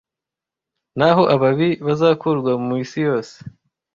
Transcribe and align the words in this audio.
Naho 0.97 1.23
ababi 1.35 1.69
bazakurwa 1.85 2.51
mu 2.65 2.71
isi 2.83 2.99
yose 3.07 3.35